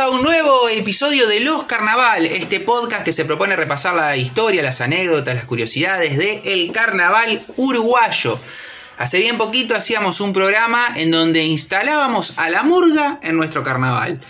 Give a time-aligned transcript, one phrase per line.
[0.00, 4.62] a un nuevo episodio de Los Carnaval, este podcast que se propone repasar la historia,
[4.62, 8.38] las anécdotas, las curiosidades del el carnaval uruguayo.
[8.96, 14.22] Hace bien poquito hacíamos un programa en donde instalábamos a la murga en nuestro carnaval.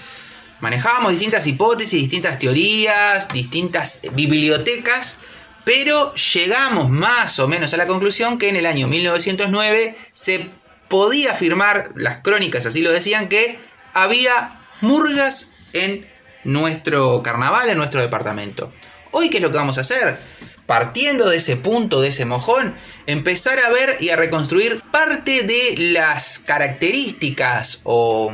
[0.58, 5.18] Manejábamos distintas hipótesis, distintas teorías, distintas bibliotecas,
[5.62, 10.50] pero llegamos más o menos a la conclusión que en el año 1909 se
[10.88, 13.60] podía afirmar, las crónicas así lo decían, que
[13.94, 16.06] había murgas en
[16.44, 18.72] nuestro carnaval, en nuestro departamento.
[19.12, 20.18] Hoy, ¿qué es lo que vamos a hacer?
[20.66, 25.92] Partiendo de ese punto, de ese mojón, empezar a ver y a reconstruir parte de
[25.92, 28.32] las características o,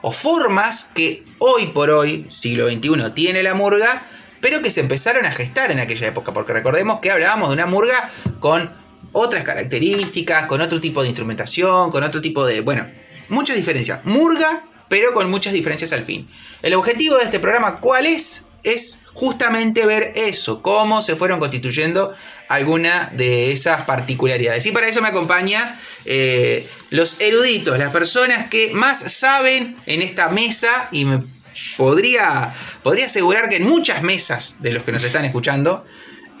[0.00, 4.06] o formas que hoy por hoy, siglo XXI, tiene la murga,
[4.40, 7.66] pero que se empezaron a gestar en aquella época, porque recordemos que hablábamos de una
[7.66, 8.10] murga
[8.40, 8.72] con
[9.12, 12.88] otras características, con otro tipo de instrumentación, con otro tipo de, bueno,
[13.28, 14.04] muchas diferencias.
[14.04, 16.26] Murga pero con muchas diferencias al fin.
[16.62, 18.44] El objetivo de este programa, ¿cuál es?
[18.64, 22.14] Es justamente ver eso, cómo se fueron constituyendo
[22.48, 24.66] algunas de esas particularidades.
[24.66, 30.28] Y para eso me acompaña eh, los eruditos, las personas que más saben en esta
[30.30, 31.22] mesa y me
[31.76, 35.84] podría, podría asegurar que en muchas mesas de los que nos están escuchando,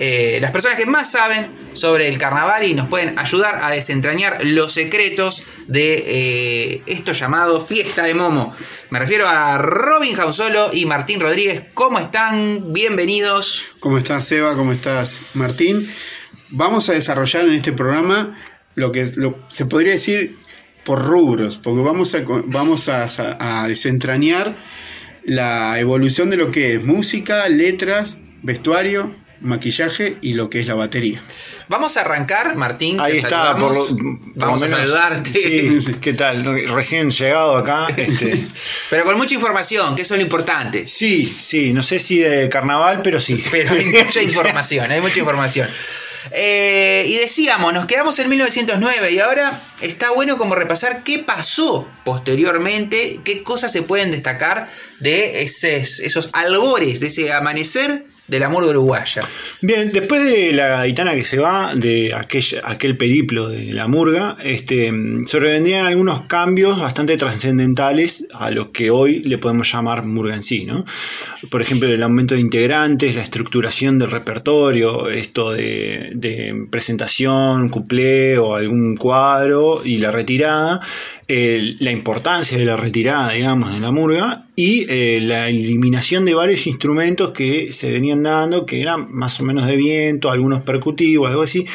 [0.00, 4.44] eh, las personas que más saben sobre el carnaval y nos pueden ayudar a desentrañar
[4.44, 8.54] los secretos de eh, esto llamado Fiesta de Momo.
[8.90, 11.64] Me refiero a Robin Jausolo y Martín Rodríguez.
[11.74, 12.72] ¿Cómo están?
[12.72, 13.74] Bienvenidos.
[13.80, 14.54] ¿Cómo estás, Seba?
[14.54, 15.88] ¿Cómo estás, Martín?
[16.50, 18.36] Vamos a desarrollar en este programa
[18.76, 20.36] lo que se podría decir
[20.84, 24.54] por rubros, porque vamos a, vamos a desentrañar
[25.24, 30.74] la evolución de lo que es música, letras, vestuario maquillaje y lo que es la
[30.74, 31.22] batería.
[31.68, 33.00] Vamos a arrancar, Martín.
[33.00, 33.74] Ahí está, por
[34.34, 35.32] vamos a saludarte.
[35.32, 36.44] Sí, ¿qué tal?
[36.68, 37.88] Recién llegado acá.
[37.98, 38.38] Este.
[38.90, 40.86] pero con mucha información, que eso es lo importante.
[40.86, 43.42] Sí, sí, no sé si de carnaval, pero sí.
[43.50, 45.68] Pero hay mucha información, hay mucha información.
[46.32, 51.88] Eh, y decíamos, nos quedamos en 1909 y ahora está bueno como repasar qué pasó
[52.04, 54.68] posteriormente, qué cosas se pueden destacar
[55.00, 59.22] de esos, esos albores, de ese amanecer del amor uruguaya.
[59.62, 64.36] Bien, después de la gaditana que se va, de aquel, aquel periplo de la murga,
[64.44, 64.92] este,
[65.24, 70.66] sobrevendrían algunos cambios bastante trascendentales a los que hoy le podemos llamar murga en sí.
[70.66, 70.84] ¿no?
[71.50, 78.38] Por ejemplo, el aumento de integrantes, la estructuración del repertorio, esto de, de presentación, cuplé
[78.38, 80.80] o algún cuadro y la retirada,
[81.28, 86.66] la importancia de la retirada, digamos, de la murga y eh, la eliminación de varios
[86.66, 91.42] instrumentos que se venían dando, que eran más o menos de viento, algunos percutivos, algo
[91.42, 91.66] así,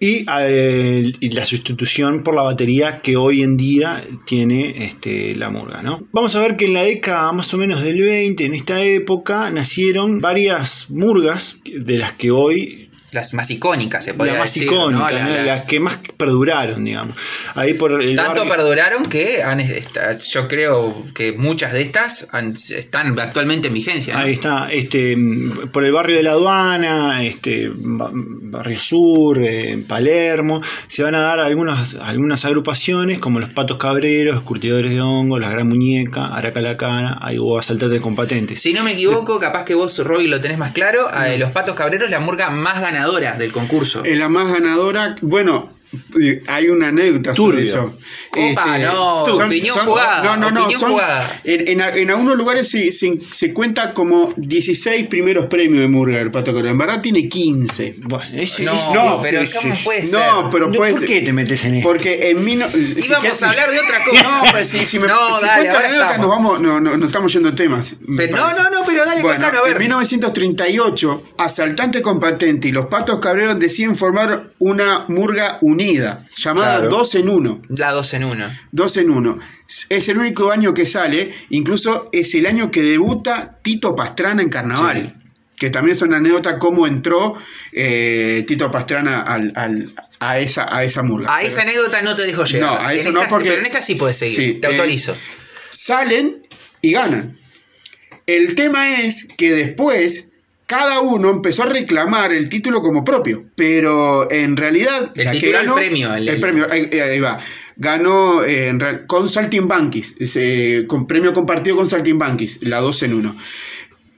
[0.00, 5.80] y, eh, la sustitución por la batería que hoy en día tiene este, la murga.
[5.80, 6.02] ¿no?
[6.10, 9.50] Vamos a ver que en la década más o menos del 20, en esta época,
[9.50, 15.12] nacieron varias murgas de las que hoy las más icónicas, se podría las más Icónicas,
[15.44, 15.62] las...
[15.62, 17.16] que más perduraron, digamos.
[17.54, 19.62] Ahí por Tanto perduraron que han,
[20.20, 22.28] yo creo que muchas de estas
[22.70, 24.18] están actualmente en vigencia.
[24.18, 25.16] Ahí está, este,
[25.72, 31.40] por el barrio de la aduana, este, barrio sur, eh, Palermo, se van a dar
[31.40, 37.38] algunas, algunas agrupaciones como los Patos Cabreros, Curtidores de Hongo, La Gran Muñeca, Aracalacana, ahí
[37.38, 38.60] hubo asaltantes con patentes.
[38.60, 41.74] Si no me equivoco, capaz que vos, Roby, lo tenés más claro, eh, los Patos
[41.74, 44.04] Cabreros, la murga más ganada ganadora del concurso.
[44.04, 45.70] Es la más ganadora, bueno,
[46.46, 47.94] hay una anécdota sobre eso.
[48.30, 50.36] Opa, este, no, opinión jugada.
[50.36, 50.68] No, no, no.
[51.44, 56.52] En, en, algunos lugares se, se, cuenta como 16 primeros premios de Murga el Pato
[56.52, 56.72] Corona.
[56.72, 57.96] En verdad tiene 15.
[58.00, 58.26] Bueno,
[58.64, 60.20] no, no, pero ¿cómo puede ser?
[60.20, 61.88] No, pero puede ¿Por qué te metes en esto?
[61.88, 64.22] Porque en mí no, Íbamos a hablar de otra cosa.
[64.22, 67.32] No, pues si, si me no, si dale, anécdota, nos vamos, no, no, no, estamos
[67.32, 67.96] yendo temas.
[68.16, 69.72] Pero, no, no, no, pero dale, bueno, a ver.
[69.72, 75.77] En 1938, Asaltante con Patente y los Patos Cabreros deciden formar una Murga unida
[76.36, 77.62] llamada 2 en 1.
[77.70, 78.58] La 2 en 1.
[78.72, 79.38] 2 en 1.
[79.88, 84.48] Es el único año que sale, incluso es el año que debuta Tito Pastrana en
[84.48, 85.14] Carnaval.
[85.58, 87.34] Que también es una anécdota cómo entró
[87.72, 91.34] eh, Tito Pastrana al, a, esa, a esa murga.
[91.34, 92.80] A esa anécdota no te dejo llegar.
[92.80, 93.48] No, a eso no, porque.
[93.48, 95.16] Pero en esta sí puedes seguir, te autorizo.
[95.70, 96.46] salen
[96.80, 97.36] y ganan.
[98.26, 100.27] El tema es que después
[100.68, 105.50] cada uno empezó a reclamar el título como propio, pero en realidad el título, que
[105.50, 107.40] ganó, el premio, el, premio, ahí, va,
[107.76, 108.76] ganó eh,
[109.06, 110.16] con Saltimbanquis,
[110.86, 113.36] con premio compartido con Saltimbanquis, la 2 en 1.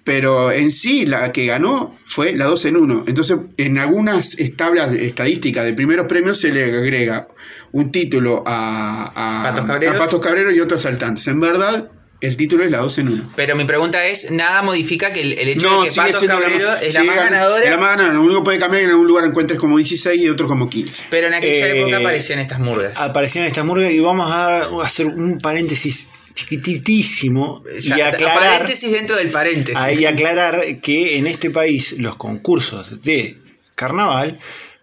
[0.02, 3.04] Pero en sí la que ganó fue la 2 en 1.
[3.06, 7.28] Entonces, en algunas tablas estadísticas de primeros premios se le agrega
[7.70, 9.94] un título a, a, Patos, Cabreros.
[9.94, 11.28] a Patos Cabreros y otros asaltantes.
[11.28, 13.24] En verdad, El título es La 2 en 1.
[13.34, 16.82] Pero mi pregunta es, nada modifica que el, el hecho de que la Cabrero más-
[16.82, 17.64] es la más gan- ganadora.
[17.64, 18.14] es La más ganadora.
[18.14, 20.46] Lo único que puede cambiar es que en algún lugar encuentres como 16 y otro
[20.46, 21.04] como 15.
[21.08, 22.98] Pero en aquella Eh, época aparecían estas murgas.
[23.00, 29.16] Aparecían estas murgas y vamos a, hacer un paréntesis chiquititísimo Ya, y aclarar, paréntesis dentro
[29.16, 29.80] del paréntesis.
[29.80, 33.36] ahí aclarar que en este país los concursos de
[33.74, 34.38] carnaval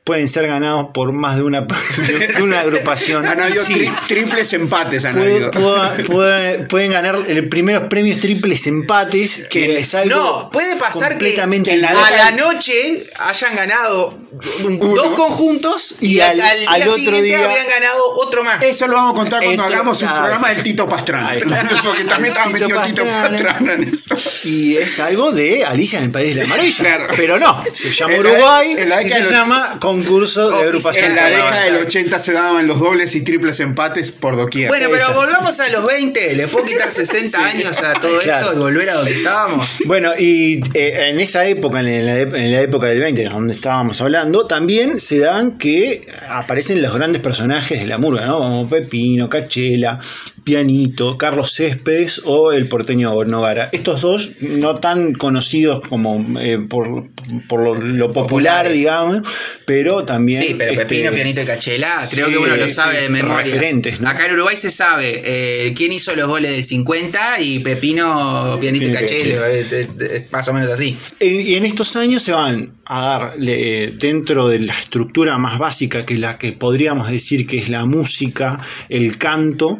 [0.07, 1.61] pueden ser ganados por más de una,
[2.35, 3.25] de una agrupación.
[3.27, 3.73] Han habido Sí.
[3.75, 5.03] tri- triples empates.
[5.05, 5.51] Han Puede- habido.
[5.51, 11.09] puede- puede- pueden ganar el primeros premios triples empates que es algo No, puede pasar
[11.09, 14.17] que, completamente que en la a la noche hayan ganado
[14.63, 14.93] Uno.
[14.95, 18.43] dos conjuntos y, Y al, al- al día al otro siguiente día- habían ganado otro
[18.43, 18.63] más.
[18.63, 21.33] Eso lo vamos a contar cuando Esto- hagamos un ah, programa del Tito Pastrana.
[21.83, 23.73] Porque también estaba Tito metido Tito Pastrana.
[23.73, 24.15] En eso.
[24.45, 26.77] Y es algo de Alicia en el País de la Maravilla.
[26.83, 27.07] Claro.
[27.17, 31.05] Pero no, se llama En la- Uruguay en la y se llama concurso de agrupación.
[31.05, 34.67] En la década del 80 se daban los dobles y triples empates por doquier.
[34.69, 36.35] Bueno, pero volvamos a los 20.
[36.35, 38.45] ¿Le puedo quitar 60 años a todo Claro.
[38.45, 39.67] esto y volver a donde estábamos?
[39.85, 43.53] Bueno, y eh, en esa época, en la, ep- en la época del 20, donde
[43.53, 48.37] estábamos hablando, también se dan que aparecen los grandes personajes de la murga, ¿no?
[48.39, 49.99] Como Pepino, Cachela,
[50.47, 53.67] Pianito, Carlos Céspedes o el porteño Nogara.
[53.73, 57.03] Estos dos no tan conocidos como eh, por,
[57.49, 58.73] por lo, lo popular, Populares.
[58.73, 59.27] digamos,
[59.65, 60.41] pero también...
[60.41, 63.43] Sí, pero este, Pepino, Pianito y Cachela, sí, creo que uno lo sabe de memoria.
[63.43, 64.07] referentes, ¿no?
[64.07, 68.85] Acá en Uruguay se sabe eh, quién hizo los goles del 50 y Pepino, Pianito
[68.85, 69.49] y Cachela.
[69.49, 70.97] Es más o menos así.
[71.19, 76.05] Y en estos años se van a dar le- dentro de la estructura más básica
[76.05, 79.79] que la que podríamos decir que es la música, el canto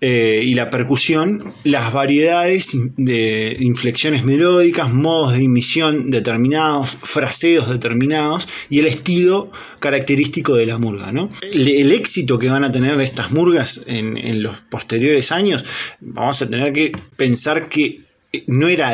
[0.00, 8.46] eh, y la percusión, las variedades de inflexiones melódicas, modos de emisión determinados, fraseos determinados
[8.68, 9.50] y el estilo
[9.80, 11.10] característico de la murga.
[11.40, 15.64] El, éxito que van a tener estas murgas en los posteriores años,
[16.00, 18.00] vamos a tener que pensar que
[18.46, 18.92] no era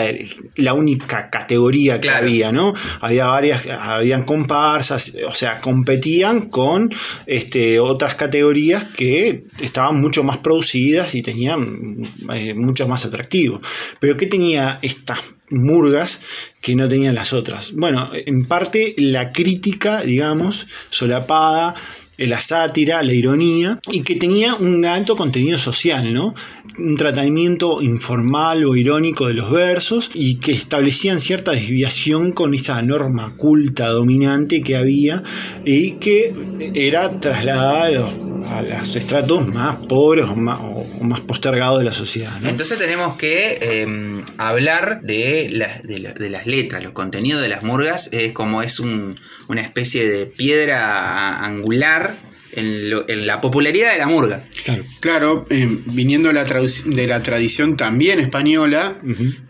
[0.56, 2.27] la única categoría que Claro.
[2.27, 2.75] había, ¿no?
[3.00, 6.91] Había varias, habían comparsas, o sea, competían con
[7.27, 12.03] este, otras categorías que estaban mucho más producidas y tenían
[12.33, 13.61] eh, mucho más atractivo.
[14.00, 16.21] Pero ¿qué tenía estas murgas
[16.61, 17.73] que no tenían las otras?
[17.73, 21.75] Bueno, en parte la crítica, digamos, solapada,
[22.19, 26.35] la sátira, la ironía, y que tenía un alto contenido social, ¿no?
[26.79, 32.81] Un tratamiento informal o irónico de los versos y que establecían cierta desviación con esa
[32.82, 35.23] norma culta dominante que había
[35.64, 36.35] y que
[36.75, 42.32] era trasladada a los, estratos más pobres o más, o- más postergados de la sociedad.
[42.44, 47.49] Entonces tenemos que eh, hablar de, las- de, la- de las letras, los contenidos de
[47.49, 49.19] las murgas, es como es un-
[49.49, 52.12] una especie de piedra angular
[52.52, 54.44] en, lo- en la popularidad de la murga.
[54.64, 54.82] Claro.
[55.00, 58.96] Claro, eh, viniendo de la, traduc- de la tradición también española,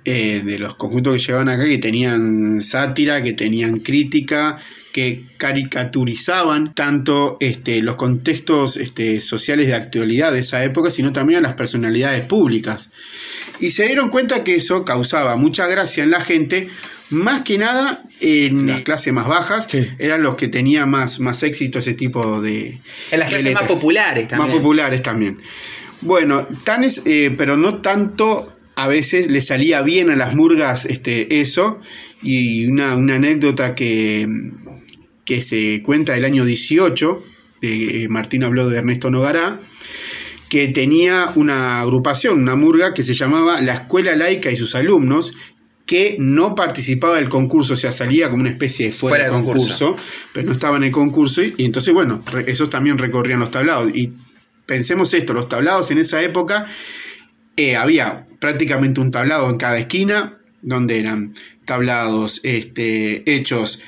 [0.05, 4.59] eh, de los conjuntos que llegaban acá, que tenían sátira, que tenían crítica,
[4.93, 5.23] que
[5.83, 11.43] caricaturizaban tanto este, los contextos este, sociales de actualidad de esa época, sino también a
[11.43, 12.91] las personalidades públicas.
[13.61, 16.69] Y se dieron cuenta que eso causaba mucha gracia en la gente,
[17.13, 19.87] más que nada en las clases más bajas, Sí.
[19.99, 22.81] eran los que tenían más, más éxito ese tipo de...
[23.11, 24.49] En las de clases más populares también.
[24.49, 25.39] Más populares también.
[26.01, 30.87] Bueno, tan es, eh, pero no tanto a veces le salía bien a las murgas
[30.87, 31.79] este, eso.
[32.23, 34.27] Y una, una anécdota que,
[35.25, 37.25] que se cuenta del año 18,
[37.61, 39.61] de, eh, Martín habló de Ernesto Nogará,
[40.49, 45.33] que tenía una agrupación, una murga que se llamaba La Escuela Laica y sus alumnos,
[45.87, 49.37] que no participaba del concurso, o sea, salía como una especie de fuera, Fuera de
[49.37, 49.97] de concurso,
[50.33, 53.51] pero no estaba en el concurso, y, y entonces, bueno, re- esos también recorrían los
[53.51, 53.95] tablados.
[53.95, 54.13] Y
[54.65, 56.67] pensemos esto, los tablados en esa época,
[57.57, 61.33] eh, había prácticamente un tablado en cada esquina, donde eran
[61.65, 63.81] tablados este, hechos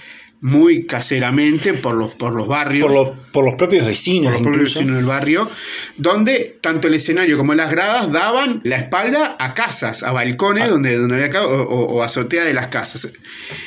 [0.47, 4.43] muy caseramente por los, por los barrios Por, los, por los propios vecinos, por los
[4.43, 5.49] propios vecinos del barrio,
[5.97, 10.99] donde tanto el escenario como las gradas daban la espalda a casas, a balcones donde,
[10.99, 13.09] donde había o- o azotea de las casas.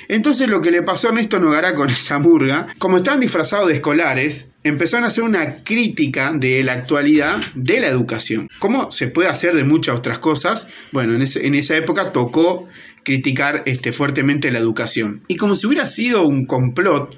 [0.08, 3.74] Entonces lo que le pasó a Ernesto Nogará con esa murga, como estaban disfrazados de
[3.74, 8.50] escolares, empezaron a hacer una crítica de la actualidad de la educación.
[8.60, 10.68] ¿Cómo se puede hacer de muchas otras cosas?
[10.92, 12.68] Bueno, en, ese- en esa época tocó
[13.08, 15.22] criticar este, fuertemente la educación.
[15.30, 17.18] Y como si hubiera sido un complot,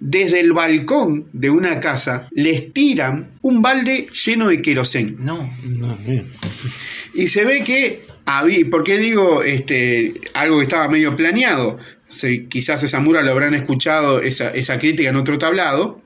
[0.00, 5.16] desde el balcón de una casa les tiran un balde lleno de querosén.
[5.20, 5.48] No.
[5.64, 5.96] No.
[7.14, 11.78] Y se ve que había, ¿por qué digo este, algo que estaba medio planeado?
[12.08, 16.02] Se- quizás esa mura lo habrán escuchado, esa, esa crítica en otro tablado.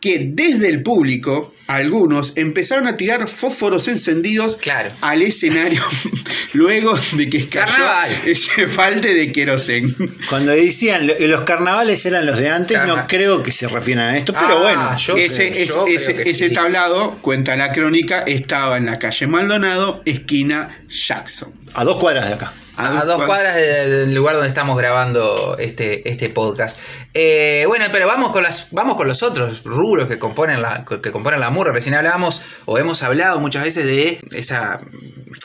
[0.00, 4.90] Que desde el público, algunos empezaron a tirar fósforos encendidos Claro.
[5.00, 5.82] al escenario
[6.52, 8.10] luego de que cayó Carnaval.
[8.26, 9.94] ese falte de querosén.
[10.28, 14.10] Cuando decían lo- los carnavales eran los de antes, Carna- no creo que se refieran
[14.10, 14.96] a esto, pero Ah, bueno.
[14.98, 16.54] yo- ese creo ese- que ese sí.
[16.54, 21.50] tablado, cuenta la crónica, estaba en la calle Maldonado, esquina Jackson.
[21.72, 22.52] A dos cuadras de acá.
[22.76, 26.78] A, dos cuadras de- del lugar donde estamos grabando este, este podcast.
[27.14, 31.12] Eh, bueno, pero vamos con las, vamos con los otros rubros que componen la, que
[31.12, 31.72] componen la murra.
[31.72, 34.80] Recién hablábamos, o hemos hablado muchas veces de esa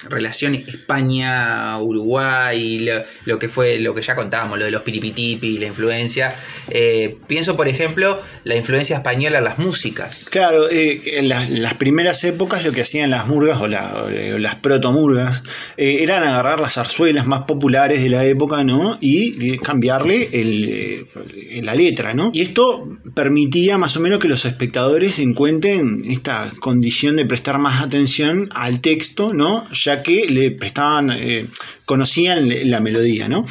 [0.10, 2.94] relación España-Uruguay, lo,
[3.26, 6.36] lo que fue, lo que ya contábamos, lo de los piripitipi, la influencia.
[6.70, 10.28] Eh, pienso, por ejemplo, la influencia española en las músicas.
[10.30, 14.56] Claro, eh, en las, primeras épocas lo que hacían las murgas o, la- o las
[14.56, 15.44] protomurgas
[15.78, 18.98] eh, eran agarrar las zarzuelas más populares de la época, ¿no?
[19.00, 22.32] Y eh, cambiarle el, eh, la letra, ¿no?
[22.34, 27.82] Y esto permitía más o menos que los espectadores encuentren esta condición de prestar más
[27.84, 29.66] atención al texto, ¿no?
[29.84, 31.48] Ya que le prestaban, eh,
[31.86, 33.46] conocían la melodía, ¿no?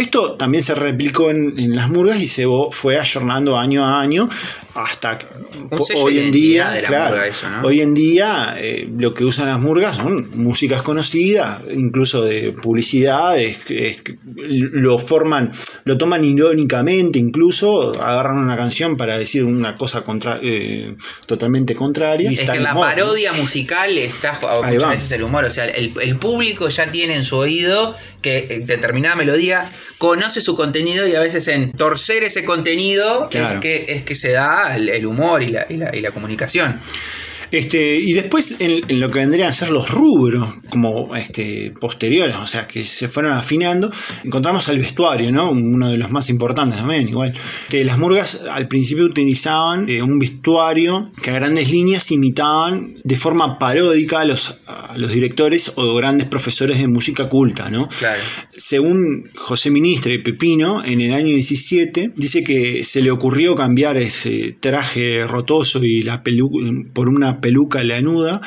[0.00, 4.28] Esto también se replicó en, en las murgas y se fue ayornando año a año
[4.74, 5.18] hasta
[5.96, 7.62] hoy en día, identidad de la claro, murga eso, ¿no?
[7.66, 13.58] hoy en día eh, lo que usan las murgas son músicas conocidas, incluso de publicidades,
[13.68, 14.02] es-
[14.36, 15.50] lo forman,
[15.84, 20.94] lo toman irónicamente, incluso agarran una canción para decir una cosa contra, eh,
[21.26, 22.30] totalmente contraria.
[22.30, 25.44] y Es que en la parodia musical está muchas veces el humor.
[25.44, 29.68] O sea, el, el público ya tiene en su oído que eh, determinada melodía
[29.98, 33.54] conoce su contenido y a veces en torcer ese contenido Claro.
[33.56, 36.10] es, que, es que se da el, el humor y la, y la- y la
[36.10, 36.80] comunicación.
[37.52, 42.36] Este, y después en, en lo que vendrían a ser los rubros, como este, posteriores,
[42.36, 43.90] o sea, que se fueron afinando,
[44.22, 45.50] encontramos el vestuario, ¿no?
[45.50, 47.32] Uno de los más importantes también, igual.
[47.68, 53.16] Que las murgas al principio utilizaban eh, un vestuario que a grandes líneas imitaban de
[53.16, 57.88] forma paródica a los, a los directores o grandes profesores de música culta, ¿no?
[57.88, 58.20] Claro.
[58.60, 64.54] Según José Ministre Pepino, en el año 17, dice que se le ocurrió cambiar ese
[64.60, 66.22] traje rotoso y la
[66.92, 68.42] por una peluca lanuda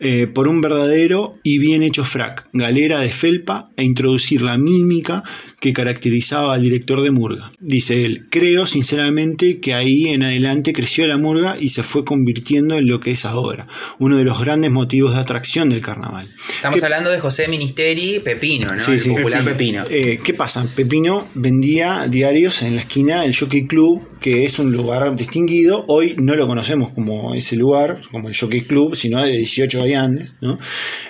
[0.00, 5.22] eh, por un verdadero y bien hecho frac, galera de felpa e introducir la mímica
[5.60, 7.50] que caracterizaba al director de Murga.
[7.58, 12.76] Dice él, creo sinceramente que ahí en adelante creció la Murga y se fue convirtiendo
[12.78, 13.66] en lo que es ahora,
[13.98, 16.28] uno de los grandes motivos de atracción del carnaval.
[16.54, 18.80] Estamos ¿Qué- hablando de José Ministeri Pepino, ¿no?
[18.80, 19.10] Sí, el sí.
[19.10, 19.84] popular Pepino.
[19.90, 20.64] Eh, ¿Qué pasa?
[20.76, 25.84] Pepino vendía diarios en la esquina del Jockey Club, que es un lugar distinguido.
[25.88, 30.32] Hoy no lo conocemos como ese lugar, como el Jockey Club, sino de 18 variantes,
[30.40, 30.58] ¿no?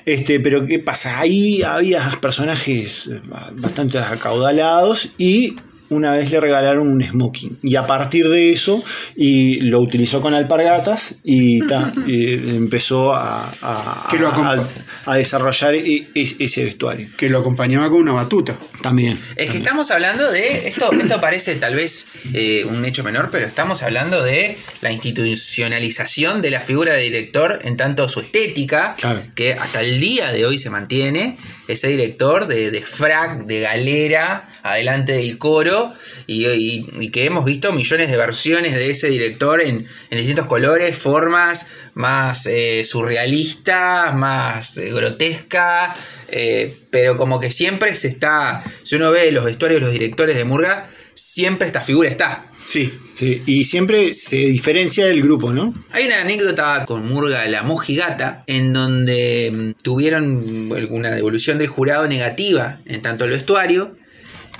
[0.06, 1.18] Este, pero ¿qué pasa?
[1.20, 3.20] Ahí había personajes eh,
[3.56, 3.98] bastante
[4.38, 5.56] acaudalados y
[5.90, 7.58] una vez le regalaron un smoking.
[7.62, 8.82] Y a partir de eso,
[9.16, 14.66] y lo utilizó con alpargatas y, ta, y empezó a, a- Que lo a- acompa-
[15.06, 17.08] a desarrollar e- e- ese vestuario.
[17.16, 18.56] Que lo acompañaba con una batuta.
[18.82, 19.18] También.
[19.36, 20.68] Es que estamos hablando de.
[20.68, 26.42] Esto, esto parece tal vez eh, un hecho menor, pero estamos hablando de la institucionalización
[26.42, 29.22] de la figura de director en tanto su estética, Claro.
[29.34, 31.36] que hasta el día de hoy se mantiene.
[31.66, 35.77] Ese director de, de frac, de galera, adelante del coro,
[36.26, 40.46] y, y- y que hemos visto millones de versiones de ese director en, en distintos
[40.46, 45.96] colores, formas, más eh, surrealistas, más eh, grotescas.
[46.30, 50.36] Eh, pero como que siempre se está, si uno ve los vestuarios de los directores
[50.36, 52.44] de Murga, siempre esta figura está.
[52.64, 52.92] Sí.
[53.14, 55.74] Sí, y siempre se diferencia del grupo, ¿no?
[55.90, 62.06] Hay una anécdota con Murga la Mojigata en donde mm, tuvieron una devolución del jurado
[62.06, 63.96] negativa en tanto el vestuario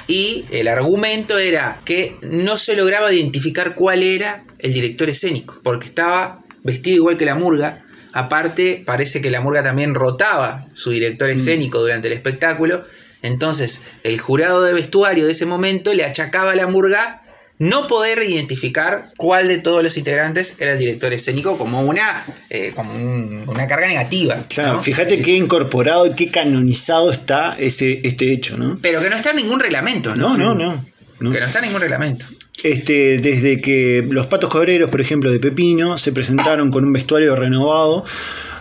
[0.09, 5.87] y el argumento era que no se lograba identificar cuál era el director escénico porque
[5.87, 7.85] estaba vestido igual que la Murga.
[8.15, 12.83] Aparte, parece que la Murga también rotaba su director escénico durante el espectáculo.
[13.21, 17.21] Entonces, el jurado de vestuario de ese momento le achacaba a la Murga
[17.59, 22.73] no poder identificar cuál de todos los integrantes era el director escénico como una, eh,
[22.75, 24.37] como un- una carga negativa.
[24.49, 24.79] Claro, ¿no?
[24.81, 28.79] fíjate qué incorporado y qué canonizado está ese, este hecho, ¿no?
[28.81, 30.37] Pero que no está en ningún reglamento, ¿no?
[30.37, 30.85] No, no, no.
[31.21, 31.31] no.
[31.33, 32.25] Que no está en ningún reglamento.
[32.62, 37.37] Este, desde que los patos cobreros, por ejemplo, de Pepino, se presentaron con un vestuario
[37.37, 38.05] renovado,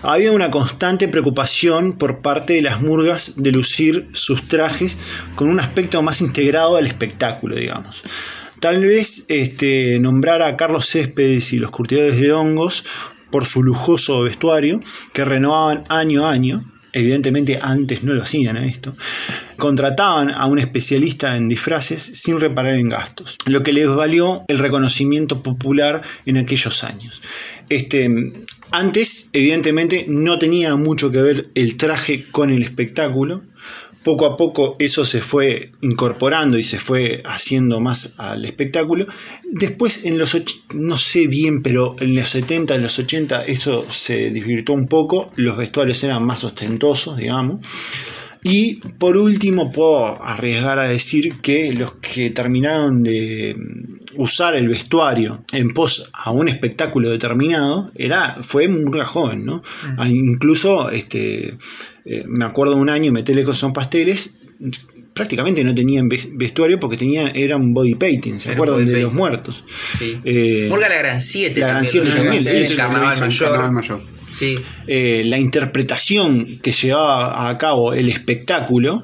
[0.03, 4.97] había una constante preocupación por parte de las murgas de lucir sus trajes
[5.35, 8.03] con un aspecto más integrado al espectáculo, digamos.
[8.59, 12.83] Tal vez este, nombrar a Carlos Céspedes y los curtidores de hongos
[13.29, 14.79] por su lujoso vestuario,
[15.13, 18.95] que renovaban año a año, evidentemente antes no lo hacían a esto,
[19.57, 24.57] contrataban a un especialista en disfraces sin reparar en gastos, lo que les valió el
[24.57, 27.21] reconocimiento popular en aquellos años.
[27.69, 28.09] Este,
[28.71, 33.41] antes, evidentemente, no tenía mucho que ver el traje con el espectáculo,
[34.07, 39.05] poco a poco eso se fue incorporando y se fue haciendo más al espectáculo.
[39.51, 40.33] Después en los,
[40.73, 45.29] no sé bien, pero en los 70, en los 80 eso se divirtió un poco,
[45.35, 47.59] los vestuarios eran más ostentosos, digamos.
[48.43, 53.57] Y por último puedo arriesgar a decir que los que terminaron de
[54.15, 59.63] usar el vestuario en pos a un espectáculo determinado era, fue muy joven, ¿no?
[59.97, 61.57] Ah, incluso este,
[62.09, 64.47] eh, me acuerdo un año, Metelecos son pasteles,
[65.13, 69.65] prácticamente no tenían vestuario porque tenían, era un body painting, ¿se acuerdan de los muertos?
[69.97, 70.17] Sí.
[70.23, 73.19] Eh, la Gran 7 La Gran 7 también, el Carnaval
[73.73, 74.01] Mayor.
[74.31, 74.57] Sí.
[74.85, 79.03] Eh, la interpretación que llevaba a cabo el espectáculo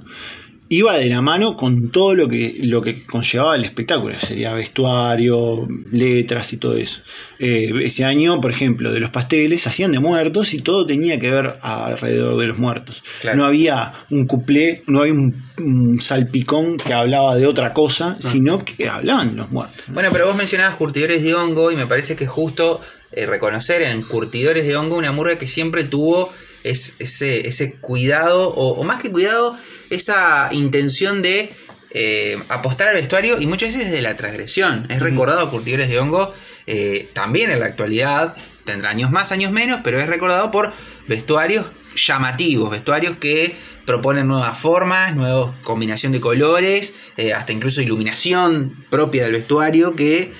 [0.73, 5.67] iba de la mano con todo lo que, lo que conllevaba el espectáculo, sería vestuario,
[5.91, 7.01] letras y todo eso.
[7.37, 11.29] Eh, ese año, por ejemplo, de los pasteles hacían de muertos y todo tenía que
[11.29, 13.03] ver alrededor de los muertos.
[13.35, 18.89] No había un cuplé, no había un, salpicón que hablaba de otra cosa, sino que
[18.89, 19.83] hablaban los muertos.
[19.87, 24.01] Bueno, pero vos mencionabas curtidores de hongo y me parece que justo eh, reconocer en
[24.01, 29.55] curtidores de hongo una murga que siempre tuvo ese, ese cuidado, o más que cuidado,
[29.93, 31.53] esa intención de
[31.91, 34.87] eh, apostar al vestuario y muchas veces de la transgresión.
[34.89, 36.33] Es recordado a Curtidores de Hongo
[36.65, 38.35] eh, también en la actualidad,
[38.65, 40.73] tendrá años más, años menos, pero es recordado por
[41.07, 48.75] vestuarios llamativos, vestuarios que proponen nuevas formas, nueva combinación de colores, eh, hasta incluso iluminación
[48.89, 50.31] propia del vestuario que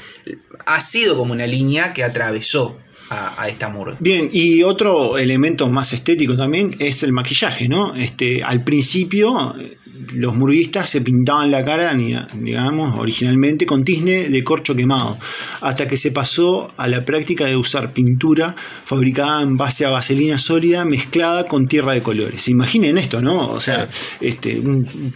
[0.66, 2.80] ha sido como una línea que atravesó
[3.14, 3.98] a, esta murga.
[4.00, 7.96] Bien, y otro elemento más estético también es el maquillaje, ¿no?
[7.96, 9.56] Este, al principio
[10.14, 11.94] los murguistas se pintaban la cara,
[12.34, 15.18] digamos, originalmente con tizne de corcho quemado,
[15.62, 20.38] hasta que se pasó a la práctica de usar pintura fabricada en base a vaselina
[20.38, 22.48] sólida mezclada con tierra de colores.
[22.48, 23.50] Imaginen esto, ¿no?
[23.50, 23.88] O sea,
[24.20, 24.62] este,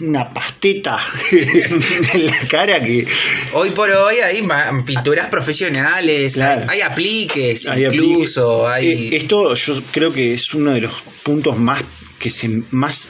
[0.01, 0.99] una pasteta
[2.13, 3.07] en la cara que...
[3.53, 4.45] Hoy por hoy hay
[4.85, 8.67] pinturas profesionales, hay, apliques, incluso.
[8.67, 8.87] Hay...
[8.87, 11.83] Eh, esto yo creo que es uno de los puntos más
[12.19, 13.09] que se más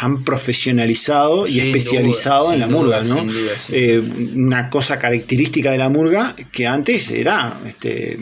[0.00, 3.26] han profesionalizado y especializado en la murga, ¿no?
[3.70, 4.00] Eh,
[4.34, 8.16] una cosa característica de la murga que antes era, este,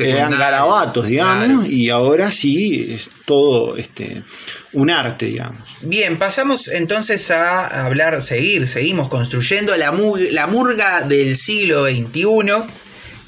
[0.00, 4.22] eran garabatos, digamos, y ahora sí es todo este,
[4.72, 5.58] un arte, digamos.
[5.82, 9.92] Bien, pasamos entonces a hablar, seguir, seguimos construyendo la,
[10.32, 12.24] la murga del siglo XXI.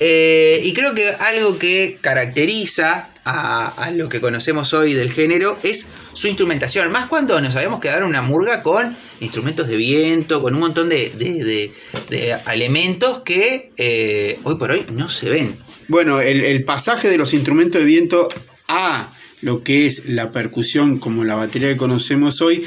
[0.03, 5.87] Eh, y creo que algo que caracteriza a, lo que conocemos hoy del género es
[6.13, 6.91] su instrumentación.
[6.91, 10.89] Más cuando nos habíamos quedado en una murga con instrumentos de viento, con un montón
[10.89, 11.73] de,
[12.53, 15.57] elementos que eh, hoy por hoy no se ven.
[15.89, 18.29] Bueno, el, pasaje de los instrumentos de viento
[18.69, 22.65] a lo que es la percusión como la batería que conocemos hoy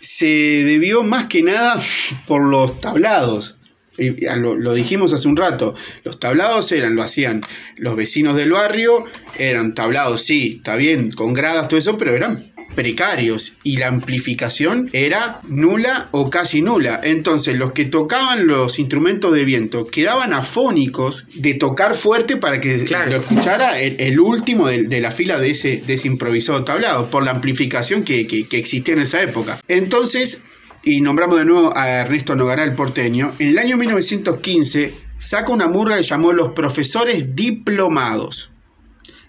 [0.00, 0.26] se
[0.64, 1.80] debió más que nada
[2.26, 3.56] por los tablados.
[3.98, 7.42] Lo, lo, dijimos hace un rato, los tablados eran, lo hacían
[7.76, 9.04] los vecinos del barrio,
[9.38, 12.42] eran tablados, sí, está bien, con gradas, todo eso, pero eran
[12.74, 17.00] precarios y la amplificación era nula o casi nula.
[17.02, 22.76] Entonces los que tocaban los instrumentos de viento quedaban afónicos de tocar fuerte para que
[22.78, 28.04] lo escuchara el, último de, la fila de ese, de improvisado tablado, por la amplificación
[28.04, 29.58] que, que existía en esa época.
[29.68, 30.42] Entonces,
[30.82, 35.68] y nombramos de nuevo a Ernesto Nogará el porteño, en el año 1915 saca una
[35.68, 38.49] murga que llamó Los Profesores Diplomados.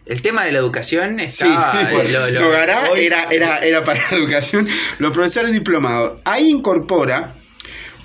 [0.05, 1.73] El tema de la educación estaba.
[1.91, 4.67] Sí, era, era, era para la educación.
[4.99, 6.19] Los profesores diplomados.
[6.23, 7.35] Ahí incorpora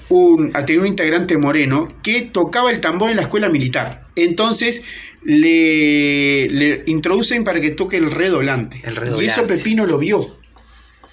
[0.08, 4.02] un, a tener un integrante moreno que tocaba el tambor en la escuela militar.
[4.14, 4.84] Entonces
[5.22, 8.80] le, le introducen para que toque el redoblante.
[8.84, 9.24] El redoblante.
[9.24, 10.36] Y eso Pepino lo vio.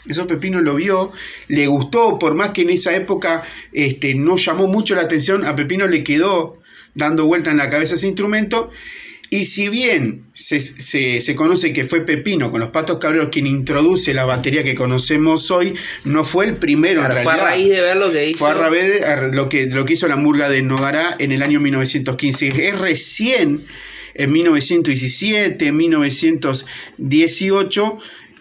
[0.07, 1.13] Eso Pepino lo vio,
[1.47, 3.41] le gustó, por más que en esa época
[3.71, 6.61] este, no llamó mucho la atención, a Pepino le quedó
[6.93, 8.69] dando vuelta en la cabeza ese instrumento
[9.33, 14.25] y si bien se, conoce que fue Pepino con los Patos Cabreros quien introduce la
[14.25, 17.33] batería que conocemos hoy, no fue el primero en realidad.
[17.33, 18.37] Fue a raíz de ver lo que hizo.
[18.37, 21.41] Fue a raíz de lo que, lo que hizo la murga de Nogará en el
[21.41, 22.67] año 1915.
[22.67, 23.65] Es recién
[24.13, 27.97] en 1917, 1918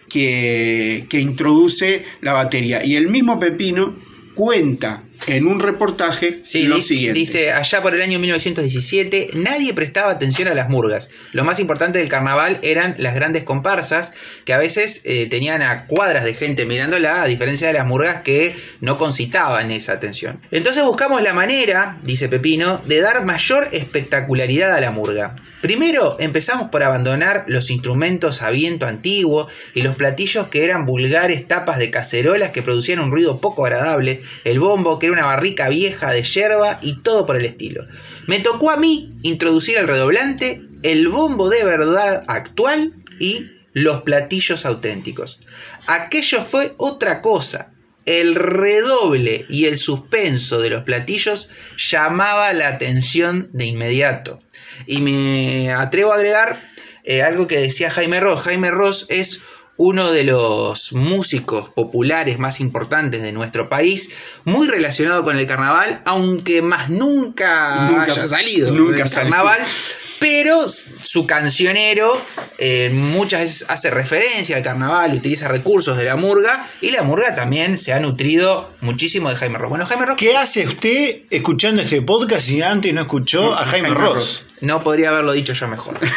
[0.09, 2.85] que, que introduce la batería.
[2.85, 3.95] Y el mismo Pepino
[4.35, 7.19] cuenta en un reportaje Sí, lo dice, siguiente.
[7.19, 11.09] dice, allá por el año 1917, nadie prestaba atención a las murgas.
[11.31, 14.13] Lo más importante del carnaval eran las grandes comparsas,
[14.45, 18.21] que a veces eh, tenían a cuadras de gente mirándola, a diferencia de las murgas
[18.21, 20.39] que no concitaban esa atención.
[20.51, 25.35] Entonces buscamos la manera, dice Pepino, de dar mayor espectacularidad a la murga.
[25.63, 31.47] Primero empezamos por abandonar los instrumentos a viento antiguo y los platillos que eran vulgares
[31.47, 35.69] tapas de cacerolas que producían un ruido poco agradable, el bombo que era una barrica
[35.69, 37.85] vieja de yerba y todo por el estilo.
[38.27, 44.65] Me tocó a mí introducir el redoblante, el bombo de verdad actual y los platillos
[44.65, 45.39] auténticos.
[45.87, 47.71] Aquello fue otra cosa.
[48.05, 54.41] El redoble y el suspenso de los platillos llamaba la atención de inmediato.
[54.85, 56.61] Y me atrevo a agregar
[57.03, 58.41] eh, algo que decía Jaime Ross.
[58.41, 59.41] Jaime Ross es
[59.77, 64.11] uno de los músicos populares más importantes de nuestro país,
[64.43, 69.31] muy relacionado con el carnaval, aunque más nunca, Nunca- haya salido nunca del salió.
[69.31, 69.59] carnaval.
[70.19, 72.15] Pero su cancionero
[72.57, 77.35] eh, muchas veces hace referencia al carnaval, utiliza recursos de la murga y la murga
[77.35, 79.69] también se ha nutrido muchísimo de Jaime Ross.
[79.69, 83.89] Bueno, Jaime Ross ¿Qué hace usted escuchando este podcast si antes no escuchó a Jaime,
[83.89, 84.13] Jaime Ross?
[84.15, 84.45] Ross.
[84.61, 85.97] No podría haberlo dicho yo mejor.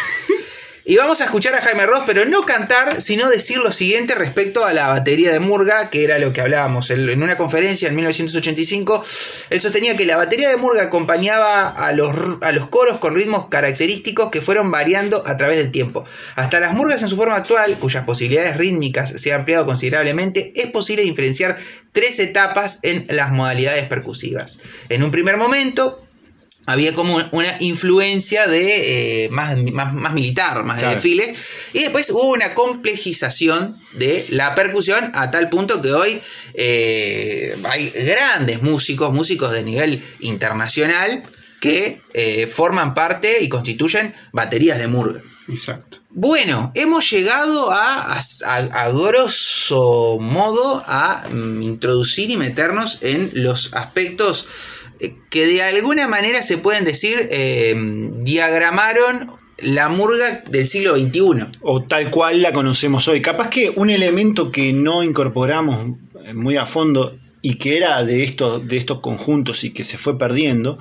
[0.88, 4.64] Y vamos a escuchar a Jaime Ross, pero no cantar, sino decir lo siguiente respecto
[4.64, 6.90] a la batería de Murga, que era lo que hablábamos.
[6.90, 9.04] En una conferencia en 1985,
[9.50, 13.48] él sostenía que la batería de Murga acompañaba a los, a los coros con ritmos
[13.48, 16.04] característicos que fueron variando a través del tiempo.
[16.36, 20.70] Hasta las murgas en su forma actual, cuyas posibilidades rítmicas se han ampliado considerablemente, es
[20.70, 21.58] posible diferenciar
[21.90, 24.60] tres etapas en las modalidades percusivas.
[24.88, 26.05] En un primer momento,
[26.66, 30.94] había como una influencia de eh, más, más, más militar, más de Claro.
[30.96, 31.38] desfiles.
[31.72, 36.20] Y después hubo una complejización de la percusión a tal punto que hoy
[36.54, 41.22] eh, hay grandes músicos, músicos de nivel internacional,
[41.60, 45.20] que eh, forman parte y constituyen baterías de murga.
[45.48, 45.98] Exacto.
[46.10, 53.72] Bueno, hemos llegado a, a, a grosso modo a mm, introducir y meternos en los
[53.74, 54.46] aspectos
[55.30, 57.74] que de alguna manera se pueden decir eh,
[58.14, 61.46] diagramaron la murga del siglo XXI.
[61.62, 63.22] O tal cual la conocemos hoy.
[63.22, 67.16] Capaz que un elemento que no incorporamos eh, muy a fondo
[67.48, 70.78] y que era de estos, de estos conjuntos y que se fue perdiendo,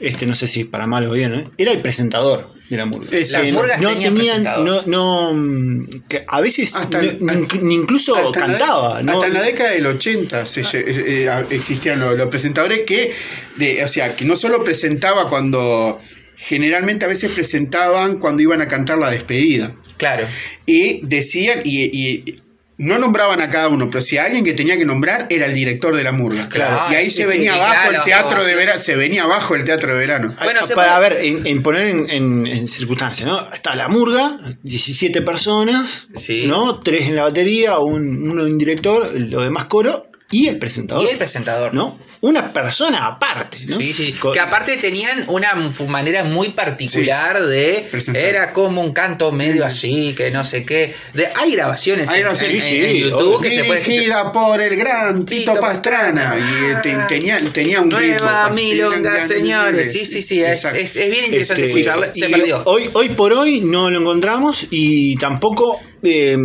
[0.00, 1.44] este no sé si para mal o bien, ¿eh?
[1.56, 3.08] era el presentador de la murga.
[3.12, 4.88] Las Que no- murgas no tenían presentador.
[4.88, 9.02] no, no, que a veces Hasta- incluso Hasta la de- cantaba.
[9.04, 9.12] ¿no?
[9.12, 10.84] Hasta en la década del 80 se eh,
[11.26, 13.12] eh, existían los, los presentadores que,
[13.58, 16.00] de, o sea, que no solo presentaba cuando,
[16.36, 19.74] generalmente a veces presentaban cuando iban a cantar la despedida.
[19.96, 20.26] Claro.
[20.66, 22.40] Y decían, y, y
[22.82, 25.54] no nombraban a cada uno, pero si a alguien que tenía que nombrar era el
[25.54, 26.48] director de la murga.
[26.48, 26.78] Claro.
[26.90, 29.98] Y ahí se venía abajo el teatro de verano, se venía abajo el teatro de
[29.98, 30.34] verano.
[30.42, 33.52] Bueno, se para puede- ver, en, en poner en, en, en circunstancia, ¿no?
[33.52, 36.46] Está la murga, 17 personas, Sí.
[36.46, 36.80] ¿no?
[36.80, 41.04] Tres en la batería, un, uno en director, lo demás coro, y el presentador.
[41.04, 41.74] Y el presentador.
[41.74, 41.98] ¿No?
[42.22, 43.76] Una persona aparte, ¿no?
[43.78, 44.12] Sí, sí.
[44.12, 45.54] Con- Que aparte tenían una
[45.88, 47.86] manera muy particular de.
[47.90, 48.22] presentar.
[48.22, 50.94] Era como un canto medio así, que no sé qué.
[51.14, 53.80] De, hay grabaciones Hay en- grabaciones, en, sí, en sí, YouTube que se puede.
[53.82, 56.36] Dirigida por el gran Tito, Tito Pastrana.
[56.38, 58.54] Y eh, te- tenía, tenía un Nueva ritmo.
[58.62, 59.90] milonga, señores.
[59.92, 60.42] Sí, sí, sí.
[60.42, 62.12] Es, es- es bien interesante Este, escucharla.
[62.14, 62.62] Se perdió.
[62.66, 66.36] Hoy, hoy por hoy no lo encontramos y tampoco eh,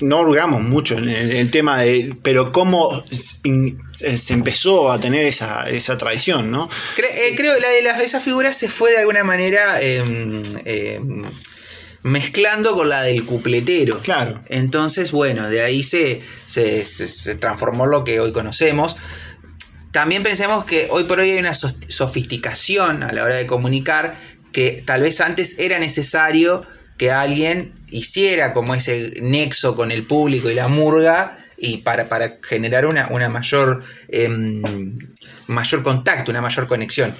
[0.00, 2.16] no hurgamos mucho en el, tema de.
[2.22, 6.68] Pero cómo se empezó a tener esa, esa tradición, ¿no?
[6.96, 10.02] Cre- eh, creo que la de las, esa figura se fue de alguna manera eh,
[10.64, 11.00] eh,
[12.02, 14.00] mezclando con la del cupletero.
[14.02, 14.40] Claro.
[14.48, 18.96] Entonces, bueno, de ahí se, se, se- se transformó lo que hoy conocemos.
[19.92, 24.16] También pensemos que hoy por hoy hay una sofisticación a la hora de comunicar
[24.52, 26.66] que tal vez antes era necesario
[26.96, 32.32] que alguien hiciera como ese nexo con el público y la murga y para, para
[32.42, 34.62] generar una, una mayor, em,
[35.46, 37.14] mayor contacto, una mayor conexión.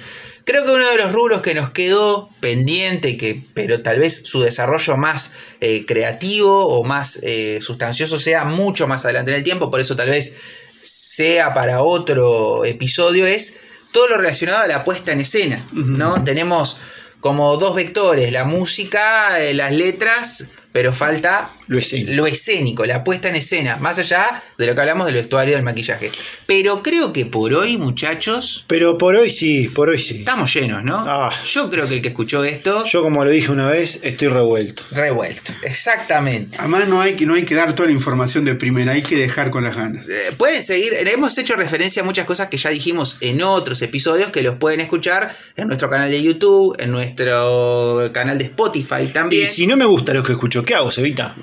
[0.45, 4.41] Creo que uno de los rubros que nos quedó pendiente, que, pero tal vez su
[4.41, 9.71] desarrollo más eh, creativo o más eh, sustancioso sea mucho más adelante en el tiempo,
[9.71, 10.35] por eso tal vez
[10.83, 13.55] sea para otro episodio, es
[13.91, 15.59] todo lo relacionado a la puesta en escena.
[15.71, 16.23] ¿no?
[16.23, 16.77] Tenemos
[17.19, 22.11] como dos vectores, la música, eh, las letras, pero falta Lo escénico.
[22.13, 25.55] lo escénico, la puesta en escena, más allá de lo que hablamos del vestuario y
[25.55, 26.11] del maquillaje.
[26.45, 30.19] Pero creo que por hoy, muchachos, Pero por hoy sí, por hoy sí.
[30.19, 30.97] estamos llenos, ¿no?
[31.07, 31.29] Ah.
[31.47, 34.83] Yo creo que el que escuchó esto, Yo como lo dije una vez, estoy revuelto.
[34.91, 35.51] revuelto.
[35.63, 36.57] Exactamente.
[36.59, 39.15] Además no hay, que, no hay que dar toda la información de primera, hay que
[39.17, 40.07] dejar con las ganas.
[40.07, 44.29] Eh, pueden seguir, hemos hecho referencia a muchas cosas que ya dijimos en otros episodios
[44.29, 49.07] que los pueden escuchar en nuestro canal de YouTube, en nuestro canal de Spotify Y
[49.07, 49.47] también.
[49.47, 51.35] si no me gusta lo que escucho, ¿qué hago, Sevita?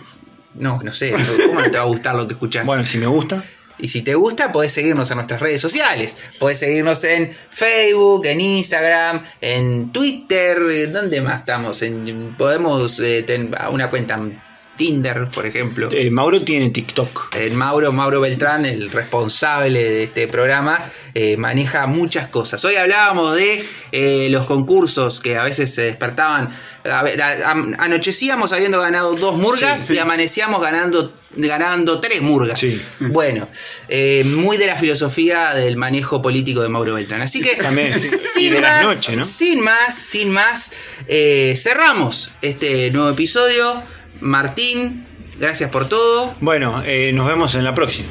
[0.54, 1.12] No, no sé,
[1.46, 2.64] ¿cómo no te va a gustar lo que escuchás?
[2.66, 3.42] Bueno, si me gusta.
[3.78, 6.16] Y si te gusta, podés seguirnos en nuestras redes sociales.
[6.38, 10.92] Podés seguirnos en Facebook, en Instagram, en Twitter.
[10.92, 11.82] ¿Dónde más estamos?
[11.82, 14.38] En, podemos eh, tener una cuenta en
[14.76, 15.88] Tinder, por ejemplo.
[15.92, 17.34] Eh, Mauro tiene TikTok.
[17.36, 20.78] El Mauro, Mauro Beltrán, el responsable de este programa,
[21.14, 22.64] eh, maneja muchas cosas.
[22.64, 26.48] Hoy hablábamos de eh, los concursos que a veces se despertaban.
[26.90, 29.94] A ver, a- a- anochecíamos habiendo ganado dos murgas Sí, sí.
[29.94, 32.58] y amanecíamos ganando, ganando tres murgas.
[32.58, 32.80] Sí.
[32.98, 33.46] Bueno,
[33.88, 37.22] eh, muy de la filosofía del manejo político de Mauro Beltrán.
[37.22, 40.72] Así que, También, sin más, sin más, sin más,
[41.06, 43.82] eh, cerramos este nuevo episodio.
[44.22, 45.06] Martín,
[45.38, 46.32] gracias por todo.
[46.40, 48.08] Bueno, eh, nos vemos en la próxima.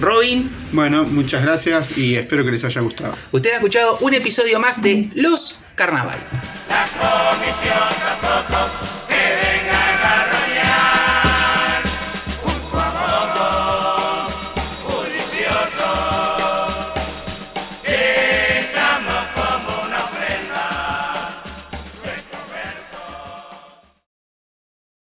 [0.00, 3.14] Robin, Bueno, muchas gracias y espero que les haya gustado.
[3.32, 6.18] usted ha escuchado un episodio más de Los Carnaval.
[6.70, 7.78] La comisión
[8.20, 8.99] tampoco